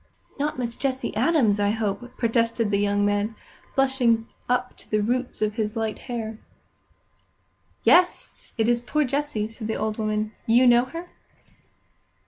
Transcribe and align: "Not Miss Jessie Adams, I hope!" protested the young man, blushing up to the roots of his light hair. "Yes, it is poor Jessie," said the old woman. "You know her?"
"Not 0.39 0.57
Miss 0.57 0.77
Jessie 0.77 1.15
Adams, 1.15 1.59
I 1.59 1.69
hope!" 1.69 2.17
protested 2.17 2.71
the 2.71 2.79
young 2.79 3.05
man, 3.05 3.35
blushing 3.75 4.27
up 4.49 4.75
to 4.77 4.89
the 4.89 4.99
roots 4.99 5.43
of 5.43 5.57
his 5.57 5.75
light 5.75 5.99
hair. 6.09 6.39
"Yes, 7.83 8.33
it 8.57 8.67
is 8.67 8.81
poor 8.81 9.03
Jessie," 9.03 9.47
said 9.47 9.67
the 9.67 9.75
old 9.77 9.99
woman. 9.99 10.31
"You 10.47 10.65
know 10.65 10.85
her?" 10.85 11.11